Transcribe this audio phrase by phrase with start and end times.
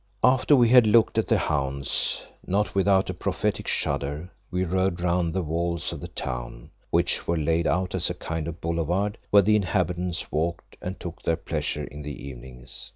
[0.23, 5.31] After we had looked at the hounds, not without a prophetic shudder, we rode round
[5.31, 9.43] the walls of the town, which were laid out as a kind of boulevard, where
[9.43, 12.89] the inhabitants walked and took their pleasure in the evenings.